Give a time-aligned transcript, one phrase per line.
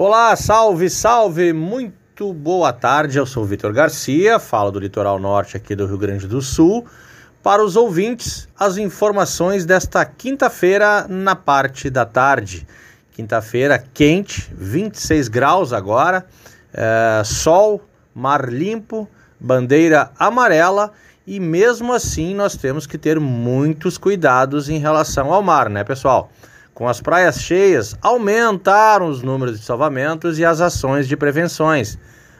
[0.00, 3.18] Olá, salve, salve, muito boa tarde.
[3.18, 6.86] Eu sou Vitor Garcia, falo do litoral norte aqui do Rio Grande do Sul.
[7.42, 12.64] Para os ouvintes, as informações desta quinta-feira na parte da tarde.
[13.10, 16.24] Quinta-feira quente, 26 graus agora,
[16.72, 17.82] é, sol,
[18.14, 19.08] mar limpo,
[19.40, 20.92] bandeira amarela
[21.26, 26.30] e mesmo assim nós temos que ter muitos cuidados em relação ao mar, né, pessoal?
[26.78, 31.98] Com as praias cheias, aumentaram os números de salvamentos e as ações de prevenções.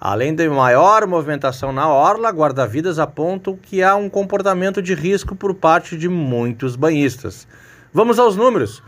[0.00, 5.52] Além de maior movimentação na orla, guarda-vidas apontam que há um comportamento de risco por
[5.52, 7.44] parte de muitos banhistas.
[7.92, 8.80] Vamos aos números.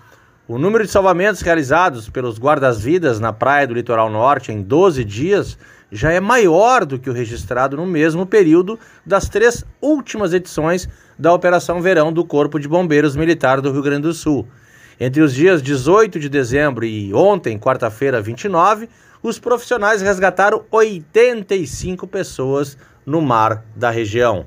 [0.46, 5.58] O número de salvamentos realizados pelos guardas-vidas na praia do litoral norte em 12 dias
[5.90, 10.88] já é maior do que o registrado no mesmo período das três últimas edições
[11.18, 14.46] da Operação Verão do Corpo de Bombeiros Militar do Rio Grande do Sul.
[15.04, 18.88] Entre os dias 18 de dezembro e ontem, quarta-feira, 29,
[19.20, 24.46] os profissionais resgataram 85 pessoas no mar da região.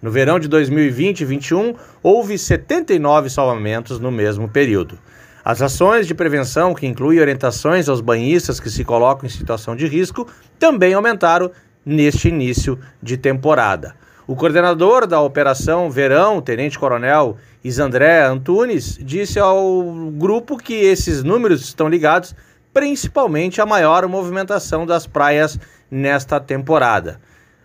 [0.00, 4.96] No verão de 2020 e 2021, houve 79 salvamentos no mesmo período.
[5.44, 9.88] As ações de prevenção, que incluem orientações aos banhistas que se colocam em situação de
[9.88, 11.50] risco, também aumentaram
[11.84, 13.96] neste início de temporada.
[14.28, 21.60] O coordenador da Operação Verão, Tenente Coronel Isandré Antunes, disse ao grupo que esses números
[21.60, 22.34] estão ligados
[22.74, 25.56] principalmente à maior movimentação das praias
[25.88, 27.20] nesta temporada.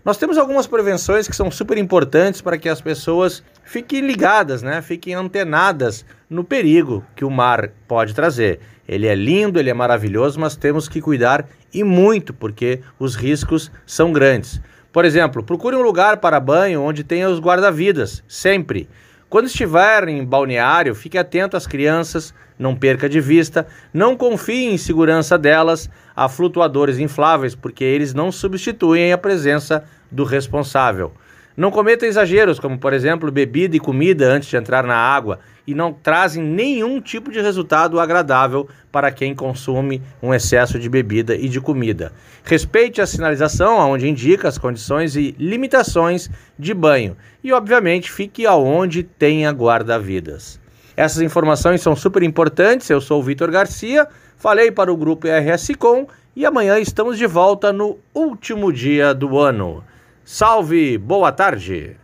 [0.06, 4.84] Nós temos algumas prevenções que são super importantes para que as pessoas fiquem ligadas, né?
[4.84, 8.60] Fiquem antenadas no perigo que o mar pode trazer.
[8.88, 13.72] Ele é lindo, ele é maravilhoso, mas temos que cuidar e muito, porque os riscos
[13.84, 14.62] são grandes.
[14.92, 18.90] Por exemplo, procure um lugar para banho onde tenha os guarda-vidas, sempre.
[19.30, 24.78] Quando estiver em balneário, fique atento às crianças, não perca de vista, não confie em
[24.78, 31.14] segurança delas a flutuadores infláveis, porque eles não substituem a presença do responsável.
[31.56, 35.76] Não cometa exageros, como por exemplo bebida e comida antes de entrar na água, e
[35.76, 41.48] não trazem nenhum tipo de resultado agradável para quem consome um excesso de bebida e
[41.48, 42.12] de comida.
[42.44, 49.04] Respeite a sinalização onde indica as condições e limitações de banho e, obviamente, fique aonde
[49.04, 50.60] tenha guarda-vidas.
[50.96, 52.90] Essas informações são super importantes.
[52.90, 54.08] Eu sou o Vitor Garcia,
[54.38, 59.38] falei para o grupo RS Com e amanhã estamos de volta no último dia do
[59.38, 59.84] ano.
[60.24, 62.01] Salve, boa tarde!